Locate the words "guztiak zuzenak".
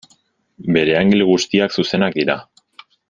1.31-2.19